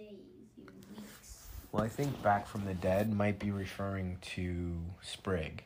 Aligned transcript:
days, 0.00 0.48
even 0.58 0.74
weeks. 0.96 1.48
Well, 1.72 1.82
I 1.82 1.88
think 1.88 2.22
back 2.22 2.46
from 2.46 2.64
the 2.64 2.74
dead 2.74 3.12
might 3.12 3.38
be 3.38 3.50
referring 3.50 4.18
to 4.34 4.72
Sprig. 5.02 5.64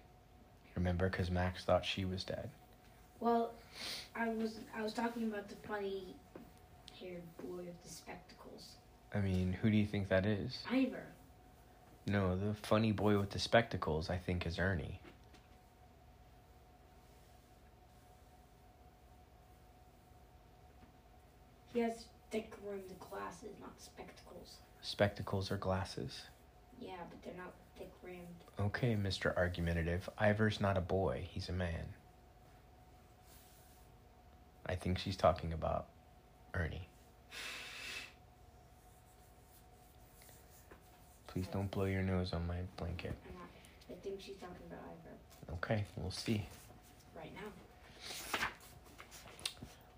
Remember, 0.74 1.08
because 1.08 1.30
Max 1.30 1.64
thought 1.64 1.84
she 1.84 2.04
was 2.04 2.24
dead. 2.24 2.50
Well, 3.20 3.52
I 4.14 4.28
was 4.28 4.58
I 4.76 4.82
was 4.82 4.92
talking 4.92 5.24
about 5.24 5.48
the 5.48 5.56
funny 5.66 6.14
haired 6.98 7.22
boy 7.38 7.58
with 7.58 7.82
the 7.82 7.88
spectacles. 7.88 8.70
I 9.14 9.20
mean, 9.20 9.52
who 9.52 9.70
do 9.70 9.76
you 9.76 9.86
think 9.86 10.08
that 10.08 10.26
is? 10.26 10.58
Ivor. 10.70 11.06
No, 12.06 12.36
the 12.36 12.54
funny 12.54 12.92
boy 12.92 13.18
with 13.18 13.30
the 13.30 13.38
spectacles, 13.38 14.10
I 14.10 14.18
think, 14.18 14.46
is 14.46 14.58
Ernie. 14.58 15.00
He 21.72 21.80
has 21.80 22.04
thick 22.34 22.52
rimmed 22.68 22.98
glasses, 22.98 23.54
not 23.60 23.80
spectacles. 23.80 24.56
Spectacles 24.82 25.52
or 25.52 25.56
glasses? 25.56 26.22
Yeah, 26.80 26.96
but 27.08 27.22
they're 27.22 27.40
not 27.40 27.52
thick 27.78 27.92
rimmed. 28.02 28.18
Okay, 28.58 28.96
Mr. 28.96 29.36
Argumentative. 29.36 30.08
Ivor's 30.18 30.60
not 30.60 30.76
a 30.76 30.80
boy, 30.80 31.28
he's 31.30 31.48
a 31.48 31.52
man. 31.52 31.84
I 34.66 34.74
think 34.74 34.98
she's 34.98 35.16
talking 35.16 35.52
about 35.52 35.86
Ernie. 36.54 36.88
Please 41.28 41.46
don't 41.52 41.70
blow 41.70 41.84
your 41.84 42.02
nose 42.02 42.32
on 42.32 42.44
my 42.48 42.56
blanket. 42.76 43.14
I'm 43.28 43.38
not. 43.38 43.48
I 43.90 43.94
think 44.02 44.20
she's 44.20 44.36
talking 44.36 44.56
about 44.68 44.80
Ivor 44.80 45.54
Okay, 45.54 45.84
we'll 45.96 46.10
see. 46.10 46.44
right 47.16 47.32
now. 47.36 48.40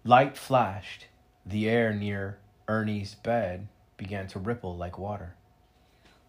Light 0.05 0.37
flashed. 0.37 1.07
The 1.47 1.69
air 1.69 1.95
near 1.95 2.39
Ernie's 2.67 3.15
bed 3.15 3.69
began 3.97 4.27
to 4.29 4.41
ripple 4.41 4.77
like 4.77 4.99
water. 4.99 5.37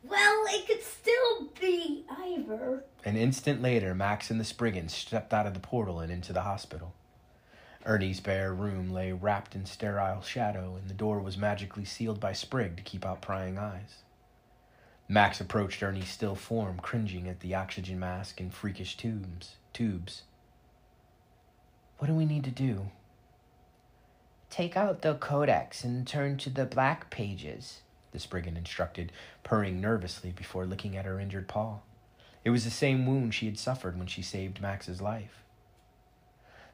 Well, 0.03 0.43
it 0.47 0.67
could 0.67 0.83
still 0.83 1.49
be 1.59 2.05
Ivor. 2.09 2.83
An 3.03 3.17
instant 3.17 3.61
later, 3.61 3.95
Max 3.95 4.29
and 4.29 4.39
the 4.39 4.45
Spriggans 4.45 4.93
stepped 4.93 5.33
out 5.33 5.47
of 5.47 5.55
the 5.55 5.59
portal 5.59 5.99
and 5.99 6.11
into 6.11 6.33
the 6.33 6.41
hospital. 6.41 6.93
Ernie's 7.83 8.19
bare 8.19 8.53
room 8.53 8.91
lay 8.91 9.11
wrapped 9.11 9.55
in 9.55 9.65
sterile 9.65 10.21
shadow, 10.21 10.75
and 10.75 10.87
the 10.87 10.93
door 10.93 11.19
was 11.19 11.37
magically 11.37 11.85
sealed 11.85 12.19
by 12.19 12.33
Sprig 12.33 12.77
to 12.77 12.83
keep 12.83 13.05
out 13.05 13.21
prying 13.21 13.57
eyes. 13.57 14.03
Max 15.07 15.41
approached 15.41 15.81
Ernie's 15.81 16.09
still 16.09 16.35
form, 16.35 16.79
cringing 16.79 17.27
at 17.27 17.39
the 17.39 17.55
oxygen 17.55 17.99
mask 17.99 18.39
and 18.39 18.53
freakish 18.53 18.97
tubes. 18.97 19.55
Tubes. 19.73 20.23
What 21.97 22.07
do 22.07 22.13
we 22.13 22.25
need 22.25 22.43
to 22.43 22.51
do? 22.51 22.91
Take 24.49 24.77
out 24.77 25.01
the 25.01 25.15
codex 25.15 25.83
and 25.83 26.07
turn 26.07 26.37
to 26.37 26.49
the 26.49 26.65
black 26.65 27.09
pages, 27.09 27.81
the 28.11 28.19
Spriggan 28.19 28.57
instructed, 28.57 29.11
purring 29.43 29.81
nervously 29.81 30.31
before 30.31 30.65
looking 30.65 30.95
at 30.95 31.05
her 31.05 31.19
injured 31.19 31.47
paw. 31.47 31.79
It 32.43 32.49
was 32.49 32.63
the 32.63 32.71
same 32.71 33.05
wound 33.05 33.33
she 33.33 33.45
had 33.45 33.59
suffered 33.59 33.97
when 33.97 34.07
she 34.07 34.21
saved 34.21 34.61
Max's 34.61 35.01
life. 35.01 35.43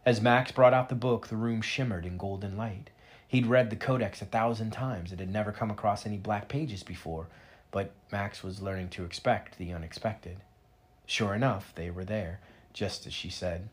As 0.05 0.21
Max 0.21 0.51
brought 0.51 0.73
out 0.73 0.89
the 0.89 0.95
book, 0.95 1.27
the 1.27 1.35
room 1.35 1.61
shimmered 1.61 2.05
in 2.05 2.17
golden 2.17 2.55
light. 2.57 2.89
He'd 3.27 3.47
read 3.47 3.69
the 3.69 3.75
codex 3.75 4.21
a 4.21 4.25
thousand 4.25 4.71
times 4.71 5.11
and 5.11 5.19
had 5.19 5.31
never 5.31 5.51
come 5.51 5.71
across 5.71 6.05
any 6.05 6.17
black 6.17 6.47
pages 6.47 6.83
before, 6.83 7.27
but 7.71 7.91
Max 8.11 8.43
was 8.43 8.61
learning 8.61 8.89
to 8.89 9.05
expect 9.05 9.57
the 9.57 9.73
unexpected. 9.73 10.37
Sure 11.05 11.33
enough, 11.33 11.73
they 11.75 11.89
were 11.89 12.05
there, 12.05 12.39
just 12.73 13.07
as 13.07 13.13
she 13.13 13.29
said. 13.29 13.69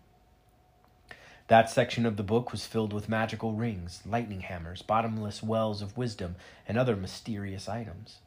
That 1.50 1.68
section 1.68 2.06
of 2.06 2.16
the 2.16 2.22
book 2.22 2.52
was 2.52 2.64
filled 2.64 2.92
with 2.92 3.08
magical 3.08 3.54
rings, 3.54 4.02
lightning 4.06 4.42
hammers, 4.42 4.82
bottomless 4.82 5.42
wells 5.42 5.82
of 5.82 5.96
wisdom, 5.96 6.36
and 6.68 6.78
other 6.78 6.94
mysterious 6.94 7.68
items. 7.68 8.18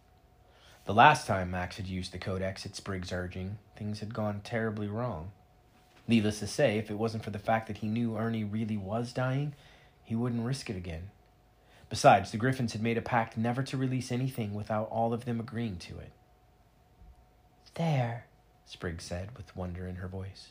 The 0.83 0.93
last 0.93 1.25
time 1.25 1.49
Max 1.49 1.77
had 1.77 1.87
used 1.87 2.11
the 2.11 2.17
codex 2.17 2.65
at 2.65 2.75
Sprig's 2.75 3.13
urging, 3.13 3.59
things 3.77 4.01
had 4.01 4.13
gone 4.13 4.41
terribly 4.43 4.87
wrong. 4.87 5.31
Needless 6.05 6.39
to 6.39 6.47
say, 6.47 6.77
if 6.77 6.91
it 6.91 6.97
wasn't 6.97 7.23
for 7.23 7.29
the 7.29 7.39
fact 7.39 7.67
that 7.67 7.77
he 7.77 7.87
knew 7.87 8.17
Ernie 8.17 8.43
really 8.43 8.75
was 8.75 9.13
dying, 9.13 9.55
he 10.03 10.17
wouldn't 10.17 10.45
risk 10.45 10.69
it 10.69 10.75
again. 10.75 11.09
Besides, 11.89 12.31
the 12.31 12.37
Griffins 12.37 12.73
had 12.73 12.83
made 12.83 12.97
a 12.97 13.01
pact 13.01 13.37
never 13.37 13.63
to 13.63 13.77
release 13.77 14.11
anything 14.11 14.53
without 14.53 14.89
all 14.89 15.13
of 15.13 15.23
them 15.23 15.39
agreeing 15.39 15.77
to 15.77 15.97
it. 15.97 16.11
There, 17.75 18.25
Sprig 18.65 19.01
said 19.01 19.37
with 19.37 19.55
wonder 19.55 19.87
in 19.87 19.95
her 19.95 20.09
voice. 20.09 20.49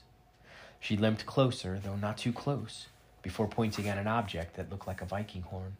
She 0.83 0.97
limped 0.97 1.27
closer, 1.27 1.79
though 1.79 1.95
not 1.95 2.19
too 2.19 2.33
close, 2.33 2.89
before 3.23 3.47
pointing 3.47 3.89
at 3.89 3.99
an 3.99 4.09
object 4.09 4.57
that 4.57 4.69
looked 4.69 4.89
like 4.89 5.01
a 5.01 5.07
Viking 5.07 5.43
horn. 5.43 5.77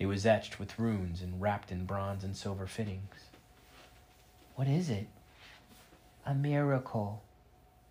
It 0.00 0.06
was 0.06 0.26
etched 0.26 0.58
with 0.58 0.80
runes 0.80 1.22
and 1.22 1.40
wrapped 1.40 1.70
in 1.70 1.84
bronze 1.84 2.24
and 2.24 2.36
silver 2.36 2.66
fittings. 2.66 3.14
What 4.56 4.66
is 4.66 4.90
it? 4.90 5.06
A 6.26 6.34
miracle, 6.34 7.22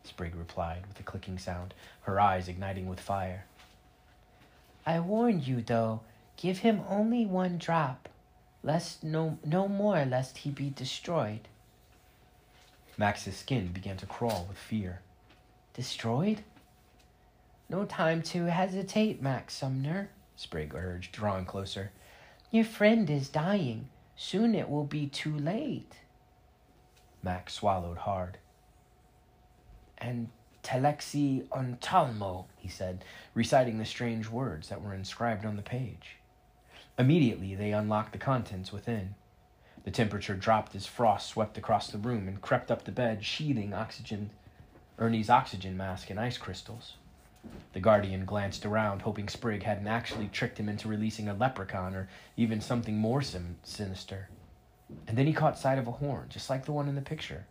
Sprig 0.03 0.35
replied 0.35 0.85
with 0.89 0.99
a 0.99 1.03
clicking 1.03 1.37
sound, 1.37 1.73
her 2.01 2.19
eyes 2.19 2.49
igniting 2.49 2.89
with 2.89 2.99
fire. 2.99 3.45
I 4.85 4.99
warned 4.99 5.47
you, 5.47 5.61
though, 5.61 6.01
give 6.35 6.59
him 6.59 6.81
only 6.89 7.25
one 7.25 7.57
drop, 7.57 8.09
lest 8.61 9.05
no, 9.05 9.39
no 9.45 9.69
more 9.69 10.03
lest 10.03 10.39
he 10.39 10.49
be 10.49 10.69
destroyed. 10.69 11.47
Max's 12.97 13.37
skin 13.37 13.67
began 13.67 13.95
to 13.95 14.05
crawl 14.05 14.45
with 14.49 14.57
fear. 14.57 14.99
Destroyed? 15.73 16.43
No 17.69 17.85
time 17.85 18.21
to 18.23 18.45
hesitate, 18.45 19.21
Max 19.21 19.53
Sumner, 19.53 20.09
Sprig 20.35 20.73
urged, 20.73 21.11
drawing 21.11 21.45
closer. 21.45 21.91
Your 22.51 22.65
friend 22.65 23.09
is 23.09 23.29
dying. 23.29 23.89
Soon 24.15 24.55
it 24.55 24.69
will 24.69 24.85
be 24.85 25.07
too 25.07 25.37
late. 25.37 25.97
Max 27.21 27.53
swallowed 27.53 27.99
hard. 27.99 28.37
And 29.97 30.29
telexi 30.63 31.47
ontalmo, 31.49 32.45
he 32.57 32.67
said, 32.67 33.03
reciting 33.33 33.77
the 33.77 33.85
strange 33.85 34.29
words 34.29 34.69
that 34.69 34.81
were 34.81 34.93
inscribed 34.93 35.45
on 35.45 35.55
the 35.55 35.61
page. 35.61 36.17
Immediately 36.97 37.55
they 37.55 37.71
unlocked 37.71 38.13
the 38.13 38.17
contents 38.17 38.73
within. 38.73 39.15
The 39.83 39.91
temperature 39.91 40.35
dropped 40.35 40.75
as 40.75 40.85
frost 40.85 41.29
swept 41.29 41.57
across 41.57 41.89
the 41.89 41.97
room 41.97 42.27
and 42.27 42.41
crept 42.41 42.71
up 42.71 42.83
the 42.83 42.91
bed, 42.91 43.23
sheathing 43.23 43.73
oxygen 43.73 44.31
Ernie's 44.99 45.29
oxygen 45.29 45.77
mask 45.77 46.09
and 46.09 46.19
ice 46.19 46.37
crystals. 46.37 46.95
The 47.71 47.79
Guardian 47.79 48.25
glanced 48.25 48.65
around, 48.65 49.01
hoping 49.01 49.29
Sprig 49.29 49.63
hadn't 49.63 49.87
actually 49.87 50.27
tricked 50.27 50.59
him 50.59 50.67
into 50.67 50.89
releasing 50.89 51.29
a 51.29 51.33
leprechaun 51.33 51.95
or 51.95 52.09
even 52.35 52.59
something 52.59 52.97
more 52.97 53.21
sim- 53.21 53.55
sinister. 53.63 54.27
And 55.07 55.17
then 55.17 55.25
he 55.25 55.31
caught 55.31 55.57
sight 55.57 55.77
of 55.77 55.87
a 55.87 55.91
horn, 55.91 56.25
just 56.27 56.49
like 56.49 56.65
the 56.65 56.73
one 56.73 56.89
in 56.89 56.95
the 56.95 57.01
picture. 57.01 57.45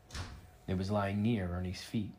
It 0.67 0.77
was 0.77 0.91
lying 0.91 1.23
near 1.23 1.49
Ernie's 1.49 1.81
feet. 1.81 2.13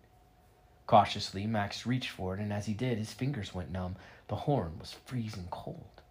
Cautiously, 0.88 1.46
Max 1.46 1.86
reached 1.86 2.10
for 2.10 2.34
it, 2.34 2.40
and 2.40 2.52
as 2.52 2.66
he 2.66 2.74
did, 2.74 2.98
his 2.98 3.14
fingers 3.14 3.54
went 3.54 3.72
numb. 3.72 3.98
The 4.30 4.36
horn 4.36 4.80
was 4.80 4.96
freezing 5.06 5.48
cold. 5.52 6.02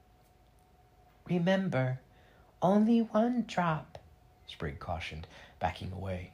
Remember, 1.29 1.99
only 2.62 3.00
one 3.00 3.45
drop, 3.49 3.99
Sprig 4.47 4.79
cautioned, 4.79 5.27
backing 5.59 5.91
away. 5.93 6.31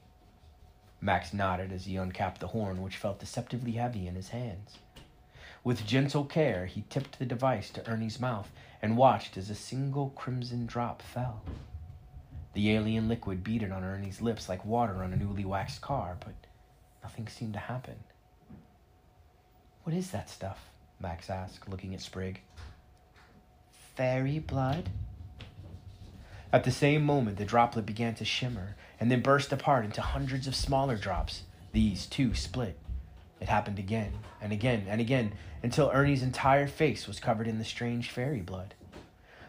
Max 1.05 1.35
nodded 1.35 1.71
as 1.71 1.85
he 1.85 1.97
uncapped 1.97 2.41
the 2.41 2.49
horn, 2.49 2.81
which 2.81 2.97
felt 2.97 3.21
deceptively 3.21 3.73
heavy 3.73 4.07
in 4.07 4.15
his 4.15 4.31
hands. 4.31 4.79
With 5.63 5.87
gentle 5.87 6.25
care, 6.25 6.65
he 6.65 6.87
tipped 6.89 7.19
the 7.19 7.27
device 7.27 7.69
to 7.73 7.87
Ernie's 7.87 8.19
mouth 8.19 8.51
and 8.81 8.97
watched 8.97 9.37
as 9.37 9.51
a 9.51 9.55
single 9.55 10.09
crimson 10.17 10.65
drop 10.65 11.03
fell. 11.03 11.43
The 12.55 12.71
alien 12.71 13.07
liquid 13.07 13.45
beaded 13.45 13.71
on 13.71 13.85
Ernie's 13.85 14.23
lips 14.23 14.49
like 14.49 14.65
water 14.65 15.05
on 15.05 15.13
a 15.13 15.17
newly 15.17 15.45
waxed 15.45 15.83
car, 15.83 16.17
but 16.21 16.35
nothing 17.03 17.29
seemed 17.29 17.53
to 17.53 17.59
happen. 17.59 17.97
What 19.83 19.95
is 19.95 20.11
that 20.13 20.31
stuff? 20.31 20.71
Max 21.01 21.29
asked, 21.29 21.69
looking 21.69 21.93
at 21.93 22.01
Sprig. 22.01 22.41
Fairy 23.95 24.39
blood? 24.39 24.89
At 26.55 26.63
the 26.63 26.71
same 26.71 27.03
moment, 27.03 27.37
the 27.37 27.45
droplet 27.45 27.85
began 27.85 28.15
to 28.15 28.25
shimmer 28.25 28.77
and 29.01 29.11
then 29.11 29.23
burst 29.23 29.53
apart 29.53 29.85
into 29.85 30.01
hundreds 30.01 30.47
of 30.47 30.55
smaller 30.55 30.97
drops. 30.97 31.43
These, 31.73 32.07
too, 32.07 32.33
split. 32.37 32.79
It 33.41 33.49
happened 33.49 33.81
again 33.81 34.13
and 34.41 34.53
again 34.53 34.87
and 34.89 35.01
again 35.01 35.33
until 35.65 35.91
Ernie's 35.93 36.23
entire 36.23 36.69
face 36.69 37.09
was 37.09 37.19
covered 37.19 37.49
in 37.49 37.59
the 37.59 37.65
strange 37.65 38.09
fairy 38.09 38.41
blood. 38.41 38.75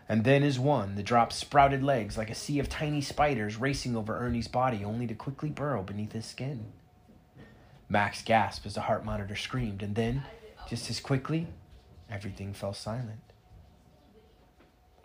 And 0.09 0.23
then, 0.23 0.41
as 0.41 0.57
one, 0.57 0.95
the 0.95 1.03
drops 1.03 1.35
sprouted 1.35 1.83
legs 1.83 2.17
like 2.17 2.31
a 2.31 2.35
sea 2.35 2.57
of 2.57 2.69
tiny 2.69 3.01
spiders 3.01 3.57
racing 3.57 3.95
over 3.95 4.17
Ernie's 4.17 4.47
body, 4.47 4.83
only 4.83 5.05
to 5.05 5.13
quickly 5.13 5.51
burrow 5.51 5.83
beneath 5.83 6.13
his 6.13 6.25
skin. 6.25 6.73
Max 7.87 8.23
gasped 8.23 8.65
as 8.65 8.73
the 8.73 8.81
heart 8.81 9.05
monitor 9.05 9.35
screamed, 9.35 9.83
and 9.83 9.93
then, 9.93 10.23
just 10.67 10.89
as 10.89 10.99
quickly, 10.99 11.45
everything 12.09 12.51
fell 12.51 12.73
silent. 12.73 13.21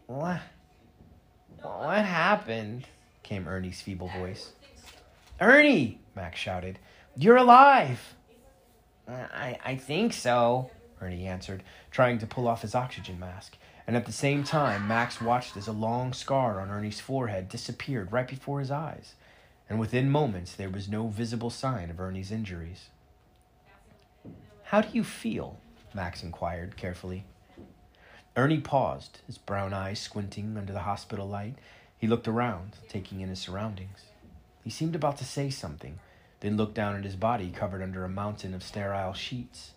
What? 0.06 0.40
What 1.62 2.04
happened? 2.04 2.86
came 3.22 3.46
Ernie's 3.46 3.80
feeble 3.80 4.08
voice. 4.08 4.52
Ernie! 5.40 6.00
Max 6.14 6.38
shouted. 6.38 6.78
You're 7.16 7.36
alive! 7.36 8.14
I, 9.08 9.58
I 9.64 9.76
think 9.76 10.12
so, 10.12 10.70
Ernie 11.00 11.26
answered, 11.26 11.62
trying 11.90 12.18
to 12.18 12.26
pull 12.26 12.46
off 12.46 12.62
his 12.62 12.74
oxygen 12.74 13.18
mask. 13.18 13.56
And 13.86 13.96
at 13.96 14.06
the 14.06 14.12
same 14.12 14.44
time, 14.44 14.86
Max 14.86 15.20
watched 15.20 15.56
as 15.56 15.66
a 15.66 15.72
long 15.72 16.12
scar 16.12 16.60
on 16.60 16.70
Ernie's 16.70 17.00
forehead 17.00 17.48
disappeared 17.48 18.12
right 18.12 18.28
before 18.28 18.60
his 18.60 18.70
eyes, 18.70 19.14
and 19.68 19.80
within 19.80 20.10
moments 20.10 20.54
there 20.54 20.70
was 20.70 20.88
no 20.88 21.08
visible 21.08 21.50
sign 21.50 21.90
of 21.90 21.98
Ernie's 21.98 22.30
injuries. 22.30 22.86
How 24.64 24.80
do 24.82 24.88
you 24.92 25.02
feel? 25.02 25.58
Max 25.92 26.22
inquired 26.22 26.76
carefully. 26.76 27.24
Ernie 28.36 28.60
paused, 28.60 29.18
his 29.26 29.38
brown 29.38 29.74
eyes 29.74 29.98
squinting 29.98 30.56
under 30.56 30.72
the 30.72 30.80
hospital 30.80 31.28
light. 31.28 31.56
He 31.98 32.06
looked 32.06 32.28
around, 32.28 32.76
taking 32.88 33.20
in 33.20 33.28
his 33.28 33.40
surroundings. 33.40 34.04
He 34.62 34.70
seemed 34.70 34.94
about 34.94 35.18
to 35.18 35.24
say 35.24 35.50
something, 35.50 35.98
then 36.40 36.56
looked 36.56 36.74
down 36.74 36.96
at 36.96 37.04
his 37.04 37.16
body 37.16 37.50
covered 37.50 37.82
under 37.82 38.04
a 38.04 38.08
mountain 38.08 38.54
of 38.54 38.62
sterile 38.62 39.14
sheets. 39.14 39.72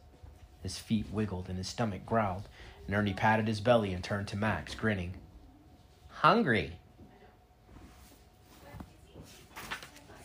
His 0.61 0.77
feet 0.77 1.07
wiggled 1.11 1.49
and 1.49 1.57
his 1.57 1.67
stomach 1.67 2.05
growled, 2.05 2.47
and 2.85 2.95
Ernie 2.95 3.13
patted 3.13 3.47
his 3.47 3.59
belly 3.59 3.91
and 3.91 4.03
turned 4.03 4.27
to 4.29 4.37
Max, 4.37 4.75
grinning. 4.75 5.15
Hungry. 6.09 6.73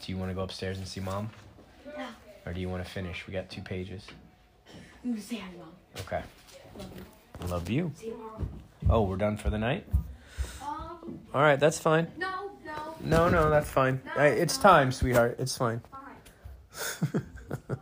Do 0.02 0.12
you 0.12 0.18
want 0.18 0.30
to 0.30 0.34
go 0.34 0.42
upstairs 0.42 0.78
and 0.78 0.86
see 0.86 1.00
mom? 1.00 1.30
Yeah. 1.96 2.10
Or 2.46 2.52
do 2.52 2.60
you 2.60 2.68
want 2.68 2.84
to 2.84 2.90
finish? 2.90 3.26
We 3.26 3.32
got 3.32 3.50
two 3.50 3.62
pages. 3.62 4.06
I'm 5.02 5.10
gonna 5.10 5.22
say 5.22 5.36
hi, 5.36 5.48
mom. 5.58 5.72
Okay. 6.00 6.22
Love 7.46 7.70
you. 7.70 7.92
See 7.96 8.06
you 8.06 8.12
tomorrow. 8.12 8.46
Oh, 8.90 9.02
we're 9.02 9.16
done 9.16 9.36
for 9.36 9.50
the 9.50 9.58
night? 9.58 9.86
Um, 10.62 11.18
All 11.34 11.42
right, 11.42 11.58
that's 11.58 11.78
fine. 11.78 12.08
no, 12.18 12.50
no, 12.64 12.94
No, 13.04 13.28
no, 13.28 13.50
that's 13.50 13.70
fine. 13.70 14.00
No, 14.04 14.12
I, 14.22 14.26
it's 14.28 14.56
no. 14.58 14.62
time, 14.62 14.92
sweetheart. 14.92 15.36
It's 15.38 15.56
fine. 15.56 15.80
fine. 15.90 17.22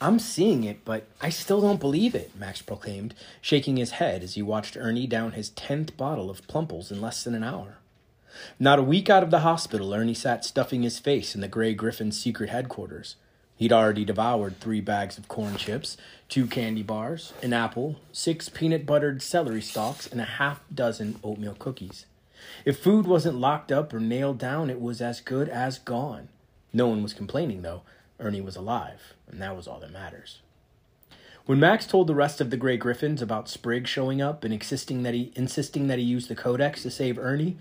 I'm 0.00 0.18
seeing 0.18 0.64
it, 0.64 0.84
but 0.84 1.06
I 1.20 1.28
still 1.30 1.60
don't 1.60 1.78
believe 1.78 2.14
it, 2.16 2.32
Max 2.36 2.60
proclaimed, 2.60 3.14
shaking 3.40 3.76
his 3.76 3.92
head 3.92 4.22
as 4.24 4.34
he 4.34 4.42
watched 4.42 4.76
Ernie 4.76 5.06
down 5.06 5.32
his 5.32 5.50
tenth 5.50 5.96
bottle 5.96 6.28
of 6.28 6.46
Plumples 6.48 6.90
in 6.90 7.00
less 7.00 7.22
than 7.22 7.34
an 7.34 7.44
hour. 7.44 7.76
Not 8.58 8.78
a 8.78 8.82
week 8.82 9.10
out 9.10 9.22
of 9.22 9.30
the 9.30 9.40
hospital, 9.40 9.94
Ernie 9.94 10.14
sat 10.14 10.44
stuffing 10.44 10.82
his 10.82 10.98
face 10.98 11.34
in 11.34 11.40
the 11.40 11.48
Grey 11.48 11.74
Griffin's 11.74 12.20
secret 12.20 12.50
headquarters. 12.50 13.16
He'd 13.56 13.72
already 13.72 14.04
devoured 14.04 14.58
three 14.58 14.80
bags 14.80 15.18
of 15.18 15.28
corn 15.28 15.56
chips, 15.56 15.96
two 16.28 16.46
candy 16.46 16.82
bars, 16.82 17.32
an 17.42 17.52
apple, 17.52 17.96
six 18.10 18.48
peanut 18.48 18.84
buttered 18.84 19.22
celery 19.22 19.62
stalks, 19.62 20.06
and 20.06 20.20
a 20.20 20.24
half 20.24 20.60
dozen 20.74 21.18
oatmeal 21.22 21.54
cookies. 21.58 22.06
If 22.64 22.80
food 22.80 23.06
wasn't 23.06 23.38
locked 23.38 23.70
up 23.70 23.92
or 23.92 24.00
nailed 24.00 24.38
down, 24.38 24.70
it 24.70 24.80
was 24.80 25.00
as 25.00 25.20
good 25.20 25.48
as 25.48 25.78
gone. 25.78 26.28
No 26.72 26.88
one 26.88 27.02
was 27.02 27.14
complaining, 27.14 27.62
though. 27.62 27.82
Ernie 28.18 28.40
was 28.40 28.56
alive, 28.56 29.14
and 29.30 29.40
that 29.40 29.56
was 29.56 29.68
all 29.68 29.80
that 29.80 29.92
matters. 29.92 30.40
When 31.44 31.58
Max 31.58 31.86
told 31.86 32.06
the 32.06 32.14
rest 32.14 32.40
of 32.40 32.50
the 32.50 32.56
Grey 32.56 32.76
Griffins 32.76 33.20
about 33.20 33.48
Sprig 33.48 33.88
showing 33.88 34.22
up 34.22 34.44
and 34.44 34.54
insisting 34.54 35.02
that 35.02 35.12
he 35.12 35.32
insisting 35.34 35.88
that 35.88 35.98
he 35.98 36.04
use 36.04 36.28
the 36.28 36.36
Codex 36.36 36.82
to 36.82 36.90
save 36.90 37.18
Ernie, 37.18 37.56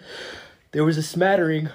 there 0.72 0.84
was 0.84 0.98
a 0.98 1.04
smattering 1.04 1.70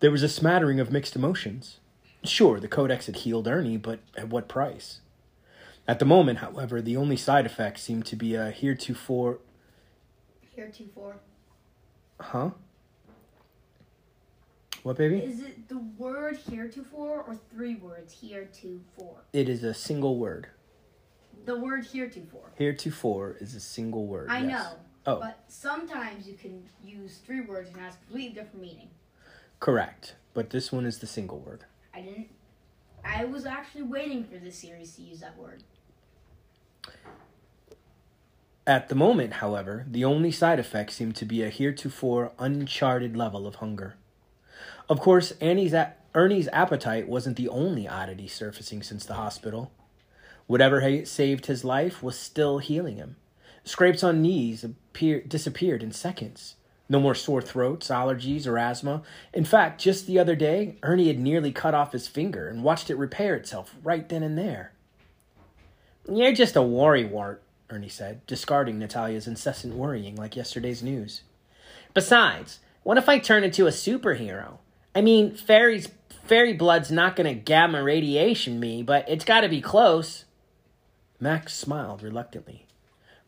there 0.00 0.10
was 0.10 0.22
a 0.24 0.28
smattering 0.28 0.80
of 0.80 0.90
mixed 0.90 1.14
emotions. 1.14 1.78
Sure, 2.24 2.58
the 2.58 2.66
Codex 2.66 3.06
had 3.06 3.16
healed 3.18 3.46
Ernie, 3.46 3.76
but 3.76 4.00
at 4.16 4.28
what 4.28 4.48
price? 4.48 5.00
At 5.86 6.00
the 6.00 6.04
moment, 6.04 6.38
however, 6.38 6.82
the 6.82 6.96
only 6.96 7.16
side 7.16 7.46
effect 7.46 7.78
seemed 7.78 8.06
to 8.06 8.16
be 8.16 8.34
a 8.34 8.50
heretofore 8.50 9.38
Heretofore. 10.54 11.16
huh? 12.20 12.50
What 14.82 14.96
baby? 14.96 15.18
Is 15.18 15.40
it 15.40 15.68
the 15.68 15.78
word 15.96 16.36
heretofore 16.50 17.22
or 17.22 17.36
three 17.52 17.76
words 17.76 18.16
heretofore? 18.20 19.22
It 19.32 19.48
is 19.48 19.62
a 19.62 19.72
single 19.72 20.18
word. 20.18 20.48
The 21.44 21.58
word 21.58 21.86
heretofore. 21.86 22.50
Heretofore 22.56 23.36
is 23.40 23.54
a 23.54 23.60
single 23.60 24.06
word. 24.06 24.28
I 24.30 24.40
yes. 24.40 24.48
know. 24.50 24.76
Oh. 25.06 25.18
But 25.20 25.40
sometimes 25.48 26.28
you 26.28 26.34
can 26.34 26.62
use 26.84 27.18
three 27.24 27.40
words 27.40 27.68
and 27.68 27.78
it 27.78 27.80
has 27.80 27.94
a 27.94 27.98
completely 27.98 28.34
different 28.34 28.60
meaning. 28.60 28.88
Correct. 29.60 30.14
But 30.34 30.50
this 30.50 30.72
one 30.72 30.86
is 30.86 30.98
the 30.98 31.06
single 31.06 31.38
word. 31.40 31.64
I 31.94 32.00
didn't. 32.00 32.28
I 33.04 33.24
was 33.24 33.44
actually 33.46 33.82
waiting 33.82 34.24
for 34.24 34.36
this 34.36 34.56
series 34.56 34.94
to 34.96 35.02
use 35.02 35.20
that 35.20 35.36
word. 35.36 35.64
At 38.64 38.88
the 38.88 38.94
moment, 38.94 39.34
however, 39.34 39.86
the 39.90 40.04
only 40.04 40.30
side 40.30 40.60
effect 40.60 40.92
seemed 40.92 41.16
to 41.16 41.24
be 41.24 41.42
a 41.42 41.48
heretofore 41.48 42.32
uncharted 42.38 43.16
level 43.16 43.46
of 43.46 43.56
hunger. 43.56 43.96
Of 44.88 45.00
course, 45.00 45.32
Annie's 45.40 45.72
a- 45.72 45.94
Ernie's 46.14 46.48
appetite 46.52 47.08
wasn't 47.08 47.36
the 47.36 47.48
only 47.48 47.88
oddity 47.88 48.28
surfacing 48.28 48.82
since 48.82 49.04
the 49.04 49.14
hospital. 49.14 49.72
Whatever 50.46 50.80
had 50.80 51.08
saved 51.08 51.46
his 51.46 51.64
life 51.64 52.02
was 52.02 52.16
still 52.16 52.58
healing 52.58 52.96
him. 52.96 53.16
Scrapes 53.64 54.02
on 54.02 54.22
knees 54.22 54.64
appear- 54.64 55.22
disappeared 55.22 55.82
in 55.82 55.92
seconds. 55.92 56.56
No 56.88 57.00
more 57.00 57.14
sore 57.14 57.40
throats, 57.40 57.88
allergies, 57.88 58.46
or 58.46 58.58
asthma. 58.58 59.02
In 59.32 59.44
fact, 59.44 59.80
just 59.80 60.06
the 60.06 60.18
other 60.18 60.36
day, 60.36 60.76
Ernie 60.82 61.06
had 61.06 61.18
nearly 61.18 61.52
cut 61.52 61.74
off 61.74 61.92
his 61.92 62.08
finger 62.08 62.48
and 62.48 62.62
watched 62.64 62.90
it 62.90 62.96
repair 62.96 63.34
itself 63.34 63.74
right 63.82 64.08
then 64.08 64.22
and 64.22 64.36
there. 64.36 64.72
You're 66.06 66.32
just 66.32 66.56
a 66.56 66.60
worrywart, 66.60 67.38
Ernie 67.70 67.88
said, 67.88 68.26
discarding 68.26 68.78
Natalia's 68.78 69.26
incessant 69.28 69.74
worrying 69.74 70.16
like 70.16 70.36
yesterday's 70.36 70.82
news. 70.82 71.22
Besides, 71.94 72.58
what 72.82 72.98
if 72.98 73.08
I 73.08 73.18
turn 73.18 73.44
into 73.44 73.66
a 73.66 73.70
superhero? 73.70 74.58
I 74.94 75.00
mean, 75.00 75.34
fairies, 75.34 75.88
fairy 76.24 76.52
blood's 76.52 76.90
not 76.90 77.16
gonna 77.16 77.34
gamma 77.34 77.82
radiation 77.82 78.58
me, 78.60 78.82
but 78.82 79.08
it's 79.08 79.24
gotta 79.24 79.48
be 79.48 79.60
close. 79.60 80.24
Max 81.20 81.54
smiled 81.54 82.02
reluctantly. 82.02 82.66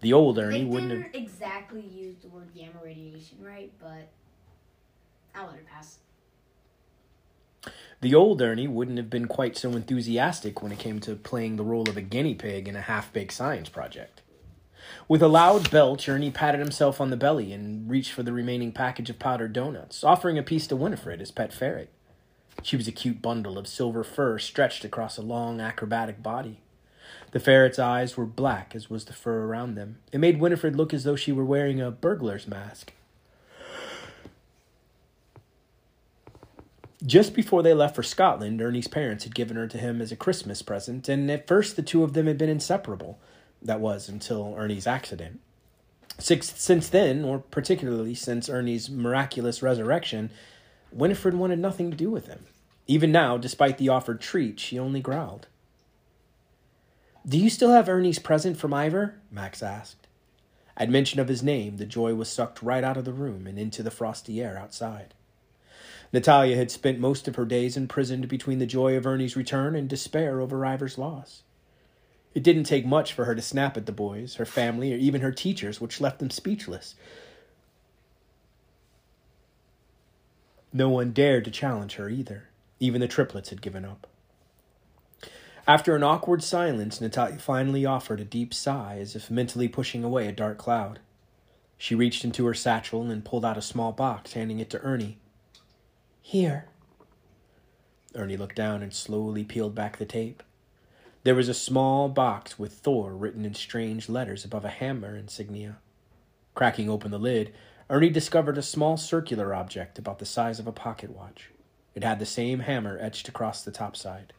The 0.05 0.13
old 0.13 0.39
Ernie 0.39 0.59
they 0.59 0.65
wouldn't 0.67 0.91
didn't 0.91 1.15
have. 1.15 1.15
exactly 1.15 1.81
use 1.81 2.17
the 2.21 2.29
word 2.29 2.49
gamma 2.55 2.75
radiation, 2.85 3.39
right? 3.41 3.73
But 3.81 4.11
I'll 5.35 5.47
let 5.47 5.55
it 5.55 5.67
pass. 5.67 5.97
The 8.03 8.15
old 8.15 8.43
Ernie 8.43 8.69
wouldn't 8.69 8.99
have 8.99 9.09
been 9.09 9.27
quite 9.27 9.57
so 9.57 9.71
enthusiastic 9.71 10.63
when 10.63 10.73
it 10.73 10.79
came 10.79 11.01
to 11.01 11.15
playing 11.17 11.57
the 11.57 11.63
role 11.63 11.89
of 11.89 11.97
a 11.97 12.03
guinea 12.03 12.35
pig 12.35 12.69
in 12.69 12.77
a 12.77 12.83
half 12.83 13.15
baked 13.15 13.33
science 13.33 13.71
project. 13.71 14.21
With 15.09 15.23
a 15.23 15.27
loud 15.27 15.71
belch, 15.71 16.07
Ernie 16.07 16.31
patted 16.31 16.59
himself 16.59 17.01
on 17.01 17.09
the 17.09 17.17
belly 17.17 17.55
and 17.55 17.91
reached 17.91 18.13
for 18.13 18.23
the 18.23 18.35
remaining 18.35 18.73
package 18.73 19.09
of 19.09 19.19
powdered 19.19 19.55
donuts, 19.55 20.05
offering 20.05 20.37
a 20.37 20.43
piece 20.43 20.67
to 20.67 20.77
Winifred, 20.77 21.21
his 21.21 21.31
pet 21.31 21.51
ferret. 21.51 21.89
She 22.63 22.77
was 22.77 22.87
a 22.87 22.93
cute 22.93 23.23
bundle 23.23 23.57
of 23.57 23.67
silver 23.67 24.05
fur 24.05 24.39
stretched 24.39 24.85
across 24.85 25.17
a 25.17 25.23
long, 25.23 25.63
acrobatic 25.63 26.23
body. 26.23 26.61
The 27.33 27.41
ferret's 27.41 27.79
eyes 27.79 28.17
were 28.17 28.27
black, 28.27 28.75
as 28.75 28.89
was 28.89 29.05
the 29.05 29.13
fur 29.13 29.45
around 29.45 29.75
them. 29.75 29.99
It 30.13 30.19
made 30.19 30.41
Winifred 30.41 30.77
look 30.77 30.95
as 30.95 31.05
though 31.05 31.17
she 31.17 31.33
were 31.33 31.45
wearing 31.45 31.81
a 31.81 31.91
burglar's 31.91 32.47
mask. 32.47 32.93
Just 37.05 37.35
before 37.35 37.63
they 37.63 37.75
left 37.75 37.95
for 37.95 38.03
Scotland, 38.03 38.63
Ernie's 38.63 38.89
parents 38.89 39.25
had 39.25 39.35
given 39.35 39.57
her 39.57 39.67
to 39.67 39.77
him 39.77 40.01
as 40.01 40.11
a 40.11 40.17
Christmas 40.17 40.63
present, 40.63 41.09
and 41.09 41.31
at 41.31 41.47
first 41.47 41.77
the 41.77 41.83
two 41.83 42.03
of 42.03 42.15
them 42.15 42.27
had 42.27 42.39
been 42.39 42.49
inseparable. 42.49 43.19
That 43.61 43.81
was 43.81 44.09
until 44.09 44.55
Ernie's 44.57 44.87
accident. 44.87 45.41
Six, 46.19 46.59
since 46.59 46.89
then, 46.89 47.25
or 47.25 47.41
particularly 47.41 48.15
since 48.15 48.49
Ernie's 48.49 48.89
miraculous 48.89 49.63
resurrection, 49.63 50.31
Winifred 50.93 51.35
wanted 51.35 51.59
nothing 51.59 51.91
to 51.91 51.97
do 51.97 52.11
with 52.11 52.27
him. 52.29 52.47
Even 52.87 53.11
now, 53.11 53.37
despite 53.37 53.79
the 53.79 53.89
offered 53.89 54.21
treat, 54.21 54.61
she 54.61 54.79
only 54.79 55.01
growled. 55.01 55.49
Do 57.27 57.39
you 57.39 57.49
still 57.49 57.71
have 57.71 57.89
Ernie's 57.89 58.19
present 58.19 58.59
from 58.59 58.75
Ivor? 58.75 59.15
Max 59.31 59.63
asked. 59.63 60.07
At 60.77 60.91
mention 60.91 61.21
of 61.21 61.29
his 61.29 61.43
name, 61.43 61.79
the 61.79 61.87
joy 61.87 62.15
was 62.15 62.29
sucked 62.29 62.63
right 62.63 62.85
out 62.85 62.99
of 62.99 63.07
the 63.07 63.15
room 63.15 63.47
and 63.47 63.59
into 63.59 63.83
the 63.83 63.91
frosty 63.91 64.43
air 64.43 64.59
outside. 64.59 65.15
Natalia 66.13 66.55
had 66.57 66.71
spent 66.71 66.99
most 66.99 67.27
of 67.27 67.37
her 67.37 67.47
days 67.47 67.79
imprisoned 67.79 68.29
between 68.29 68.59
the 68.59 68.67
joy 68.67 68.95
of 68.95 69.07
Ernie's 69.07 69.37
return 69.37 69.75
and 69.75 69.89
despair 69.89 70.39
over 70.41 70.67
Ivor's 70.67 70.99
loss. 70.99 71.43
It 72.35 72.43
didn't 72.43 72.65
take 72.65 72.85
much 72.85 73.15
for 73.15 73.25
her 73.25 73.35
to 73.35 73.41
snap 73.41 73.79
at 73.79 73.87
the 73.87 73.93
boys, 73.93 74.35
her 74.35 74.45
family, 74.45 74.93
or 74.93 74.97
even 74.97 75.23
her 75.23 75.33
teachers, 75.33 75.81
which 75.81 76.03
left 76.03 76.19
them 76.19 76.31
speechless. 76.31 76.95
No 80.75 80.91
one 80.91 81.13
dared 81.13 81.47
to 81.47 81.51
challenge 81.51 81.95
her 81.95 82.11
either. 82.11 82.49
Even 82.81 83.01
the 83.01 83.09
triplets 83.09 83.49
had 83.49 83.63
given 83.63 83.85
up. 83.85 84.09
After 85.67 85.97
an 85.97 86.03
awkward 86.03 86.43
silence, 86.43 87.01
Natalia 87.01 87.39
finally 87.39 87.87
offered 87.87 88.21
a 88.21 88.25
deep 88.25 88.53
sigh 88.53 88.99
as 89.01 89.17
if 89.17 89.31
mentally 89.31 89.67
pushing 89.67 90.05
away 90.05 90.29
a 90.29 90.33
dark 90.33 90.59
cloud. 90.59 90.99
She 91.79 91.95
reached 91.95 92.23
into 92.23 92.45
her 92.47 92.55
satchel 92.55 93.11
and 93.11 93.25
pulled 93.25 93.47
out 93.47 93.57
a 93.57 93.63
small 93.63 93.91
box, 93.93 94.35
handing 94.35 94.59
it 94.59 94.69
to 94.71 94.81
Ernie. 94.83 95.17
Here. 96.21 96.67
Ernie 98.15 98.37
looked 98.37 98.57
down 98.57 98.83
and 98.83 98.93
slowly 98.93 99.43
peeled 99.43 99.75
back 99.75 99.97
the 99.97 100.05
tape. 100.05 100.43
There 101.23 101.35
was 101.35 101.49
a 101.49 101.55
small 101.55 102.11
box 102.11 102.59
with 102.59 102.75
Thor 102.75 103.15
written 103.17 103.47
in 103.47 103.55
strange 103.55 104.11
letters 104.11 104.45
above 104.45 104.67
a 104.67 104.69
hammer 104.69 105.17
insignia. 105.17 105.79
Cracking 106.55 106.91
open 106.91 107.11
the 107.11 107.19
lid, 107.19 107.55
Ernie 107.89 108.11
discovered 108.11 108.59
a 108.59 108.63
small 108.63 108.99
circular 108.99 109.55
object 109.55 109.99
about 109.99 110.19
the 110.19 110.27
size 110.27 110.61
of 110.61 110.67
a 110.67 110.73
pocket 110.73 111.11
watch. 111.11 111.51
It 111.95 112.05
had 112.05 112.19
the 112.19 112.27
same 112.27 112.61
hammer 112.61 112.99
etched 113.01 113.29
across 113.29 113.63
the 113.63 113.73
top 113.73 113.97
side. 113.97 114.35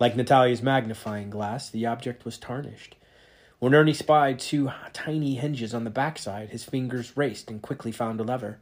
Like 0.00 0.16
Natalia's 0.16 0.62
magnifying 0.62 1.30
glass, 1.30 1.70
the 1.70 1.86
object 1.86 2.24
was 2.24 2.36
tarnished. 2.36 2.96
When 3.60 3.74
Ernie 3.74 3.94
spied 3.94 4.40
two 4.40 4.70
tiny 4.92 5.36
hinges 5.36 5.72
on 5.72 5.84
the 5.84 5.90
backside, 5.90 6.50
his 6.50 6.64
fingers 6.64 7.16
raced 7.16 7.48
and 7.50 7.62
quickly 7.62 7.92
found 7.92 8.20
a 8.20 8.24
lever. 8.24 8.58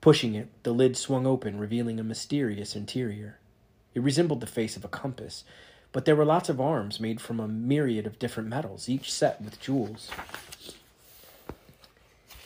Pushing 0.00 0.34
it, 0.34 0.48
the 0.62 0.72
lid 0.72 0.96
swung 0.96 1.26
open, 1.26 1.58
revealing 1.58 2.00
a 2.00 2.04
mysterious 2.04 2.74
interior. 2.74 3.38
It 3.94 4.02
resembled 4.02 4.40
the 4.40 4.46
face 4.46 4.76
of 4.76 4.84
a 4.84 4.88
compass, 4.88 5.44
but 5.92 6.06
there 6.06 6.16
were 6.16 6.24
lots 6.24 6.48
of 6.48 6.60
arms 6.60 6.98
made 6.98 7.20
from 7.20 7.38
a 7.38 7.48
myriad 7.48 8.06
of 8.06 8.18
different 8.18 8.48
metals, 8.48 8.88
each 8.88 9.12
set 9.12 9.42
with 9.42 9.60
jewels. 9.60 10.10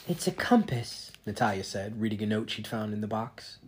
It's 0.09 0.26
a 0.26 0.33
compass, 0.33 1.12
Natalia 1.25 1.64
said, 1.64 2.00
reading 2.00 2.23
a 2.23 2.26
note 2.26 2.50
she'd 2.50 2.67
found 2.67 2.93
in 2.93 3.00
the 3.00 3.07
box. 3.07 3.59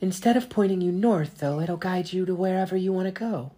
Instead 0.00 0.36
of 0.36 0.48
pointing 0.48 0.80
you 0.80 0.90
north, 0.90 1.38
though, 1.38 1.60
it'll 1.60 1.76
guide 1.76 2.12
you 2.12 2.24
to 2.24 2.34
wherever 2.34 2.76
you 2.76 2.92
want 2.92 3.06
to 3.06 3.12
go. 3.12 3.52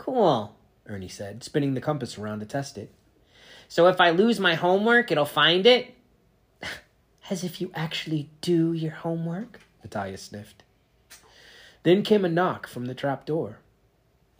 Cool, 0.00 0.56
Ernie 0.86 1.08
said, 1.08 1.44
spinning 1.44 1.74
the 1.74 1.80
compass 1.82 2.16
around 2.16 2.40
to 2.40 2.46
test 2.46 2.78
it. 2.78 2.90
So 3.68 3.86
if 3.86 4.00
I 4.00 4.08
lose 4.08 4.40
my 4.40 4.54
homework, 4.54 5.12
it'll 5.12 5.26
find 5.26 5.66
it? 5.66 5.94
As 7.30 7.44
if 7.44 7.60
you 7.60 7.70
actually 7.74 8.30
do 8.40 8.72
your 8.72 8.92
homework, 8.92 9.60
Natalia 9.84 10.16
sniffed. 10.16 10.62
Then 11.82 12.02
came 12.02 12.24
a 12.24 12.30
knock 12.30 12.66
from 12.66 12.86
the 12.86 12.94
trap 12.94 13.26
door. 13.26 13.58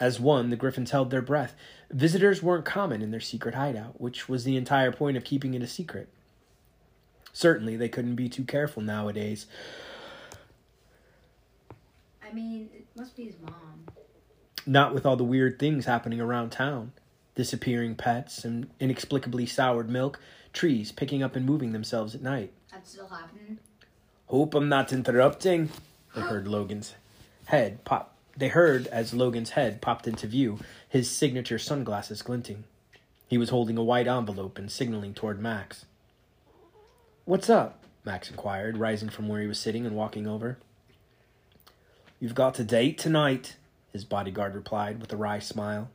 As 0.00 0.18
one, 0.18 0.48
the 0.48 0.56
griffins 0.56 0.92
held 0.92 1.10
their 1.10 1.20
breath. 1.20 1.54
Visitors 1.90 2.42
weren't 2.42 2.64
common 2.64 3.02
in 3.02 3.10
their 3.10 3.20
secret 3.20 3.54
hideout, 3.54 4.00
which 4.00 4.30
was 4.30 4.44
the 4.44 4.56
entire 4.56 4.90
point 4.90 5.18
of 5.18 5.24
keeping 5.24 5.52
it 5.52 5.62
a 5.62 5.66
secret. 5.66 6.08
Certainly, 7.34 7.76
they 7.76 7.90
couldn't 7.90 8.14
be 8.14 8.30
too 8.30 8.44
careful 8.44 8.82
nowadays. 8.82 9.44
I 12.26 12.32
mean, 12.32 12.70
it 12.72 12.86
must 12.96 13.14
be 13.14 13.24
his 13.24 13.36
mom. 13.44 13.84
Not 14.66 14.94
with 14.94 15.06
all 15.06 15.16
the 15.16 15.24
weird 15.24 15.58
things 15.58 15.86
happening 15.86 16.20
around 16.20 16.50
town 16.50 16.92
disappearing 17.34 17.94
pets 17.94 18.44
and 18.44 18.68
inexplicably 18.80 19.46
soured 19.46 19.88
milk, 19.88 20.20
trees 20.52 20.92
picking 20.92 21.22
up 21.22 21.36
and 21.36 21.46
moving 21.46 21.72
themselves 21.72 22.14
at 22.14 22.20
night. 22.20 22.52
That's 22.70 22.90
still 22.90 23.08
happening. 23.08 23.58
Hope 24.26 24.54
I'm 24.54 24.68
not 24.68 24.92
interrupting. 24.92 25.70
They 26.14 26.20
heard 26.20 26.46
Logan's 26.46 26.94
head 27.46 27.84
pop. 27.84 28.14
They 28.36 28.48
heard 28.48 28.86
as 28.88 29.14
Logan's 29.14 29.50
head 29.50 29.80
popped 29.80 30.06
into 30.06 30.26
view, 30.26 30.58
his 30.88 31.10
signature 31.10 31.58
sunglasses 31.58 32.20
glinting. 32.22 32.64
He 33.26 33.38
was 33.38 33.50
holding 33.50 33.78
a 33.78 33.82
white 33.82 34.06
envelope 34.06 34.58
and 34.58 34.70
signaling 34.70 35.14
toward 35.14 35.40
Max. 35.40 35.86
What's 37.24 37.48
up? 37.48 37.84
Max 38.04 38.30
inquired, 38.30 38.76
rising 38.76 39.08
from 39.08 39.28
where 39.28 39.40
he 39.40 39.46
was 39.46 39.58
sitting 39.58 39.86
and 39.86 39.96
walking 39.96 40.26
over. 40.26 40.58
You've 42.18 42.34
got 42.34 42.58
a 42.58 42.64
date 42.64 42.98
tonight, 42.98 43.56
his 43.92 44.04
bodyguard 44.04 44.54
replied 44.54 45.00
with 45.00 45.12
a 45.12 45.16
wry 45.16 45.38
smile. 45.38 45.90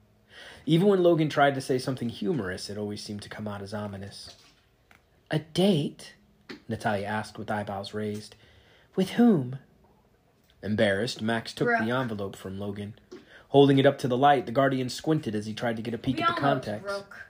Even 0.66 0.88
when 0.88 1.04
Logan 1.04 1.30
tried 1.30 1.56
to 1.56 1.62
say 1.62 1.78
something 1.78 2.10
humorous, 2.10 2.70
it 2.70 2.78
always 2.78 3.02
seemed 3.02 3.22
to 3.22 3.30
come 3.30 3.48
out 3.48 3.62
as 3.62 3.74
ominous. 3.74 4.36
A 5.32 5.40
date? 5.40 6.14
Natalia 6.68 7.06
asked 7.08 7.38
with 7.38 7.52
eyebrows 7.52 7.94
raised. 7.94 8.36
With 8.96 9.12
whom? 9.12 9.60
Embarrassed, 10.62 11.22
Max 11.22 11.54
took 11.54 11.68
Brooke. 11.68 11.86
the 11.86 11.92
envelope 11.92 12.36
from 12.36 12.60
Logan. 12.60 12.96
Holding 13.50 13.78
it 13.78 13.86
up 13.86 13.98
to 14.00 14.08
the 14.08 14.18
light, 14.18 14.46
the 14.46 14.52
Guardian 14.52 14.90
squinted 14.90 15.36
as 15.36 15.46
he 15.46 15.54
tried 15.54 15.78
to 15.78 15.82
get 15.82 15.94
a 15.94 15.98
peek 15.98 16.18
we 16.18 16.24
at 16.24 16.28
the 16.28 16.32
know 16.32 16.36
it's 16.36 16.42
context. 16.42 16.86
Brooke. 16.86 17.22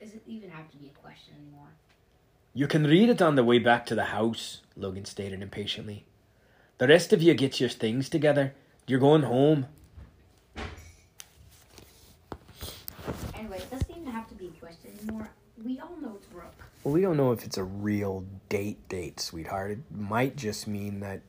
Does 0.00 0.14
it 0.14 0.22
even 0.26 0.50
have 0.50 0.70
to 0.70 0.76
be 0.78 0.86
a 0.86 0.98
question 0.98 1.34
anymore? 1.40 1.68
You 2.54 2.66
can 2.66 2.84
read 2.84 3.10
it 3.10 3.22
on 3.22 3.34
the 3.36 3.44
way 3.44 3.58
back 3.58 3.86
to 3.86 3.94
the 3.94 4.06
house, 4.06 4.62
Logan 4.76 5.04
stated 5.04 5.42
impatiently. 5.42 6.06
The 6.78 6.88
rest 6.88 7.12
of 7.12 7.22
you 7.22 7.34
get 7.34 7.60
your 7.60 7.68
things 7.68 8.08
together. 8.08 8.54
You're 8.86 8.98
going 8.98 9.22
home. 9.22 9.66
Anyway, 13.34 13.58
it 13.58 13.70
doesn't 13.70 13.90
even 13.90 14.10
have 14.10 14.28
to 14.28 14.34
be 14.34 14.46
a 14.46 14.50
question 14.60 14.90
anymore. 15.02 15.30
We 15.64 15.78
all 15.80 15.96
know 16.00 16.14
it's 16.16 16.26
Brooke. 16.26 16.64
Well, 16.84 16.94
we 16.94 17.00
don't 17.00 17.16
know 17.16 17.32
if 17.32 17.44
it's 17.44 17.58
a 17.58 17.64
real 17.64 18.24
date 18.48 18.88
date, 18.88 19.20
sweetheart. 19.20 19.72
It 19.72 19.78
might 19.94 20.36
just 20.36 20.66
mean 20.66 21.00
that 21.00 21.20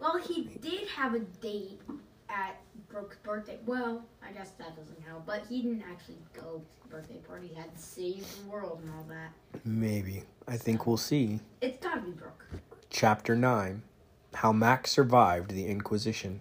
Well, 0.00 0.18
he 0.18 0.44
did 0.60 0.88
have 0.88 1.14
a 1.14 1.20
date 1.20 1.80
at 2.28 2.56
Brooke's 2.88 3.16
birthday. 3.18 3.58
Well, 3.66 4.04
I 4.26 4.32
guess 4.32 4.50
that 4.58 4.76
doesn't 4.76 5.06
count. 5.06 5.24
But 5.26 5.44
he 5.48 5.62
didn't 5.62 5.84
actually 5.88 6.18
go 6.34 6.62
to 6.62 6.82
the 6.82 6.88
birthday 6.96 7.18
party. 7.18 7.48
He 7.48 7.54
had 7.54 7.74
to 7.74 7.80
save 7.82 8.26
the 8.42 8.50
world 8.50 8.80
and 8.82 8.92
all 8.94 9.04
that. 9.08 9.30
maybe. 9.64 10.24
I 10.48 10.56
think 10.56 10.86
we'll 10.86 10.96
see. 10.96 11.40
It's 11.60 11.82
gotta 11.84 12.00
be 12.00 12.10
Brooke. 12.10 12.44
Chapter 12.90 13.36
9 13.36 13.82
How 14.34 14.50
Max 14.52 14.90
Survived 14.90 15.50
the 15.52 15.66
Inquisition. 15.66 16.40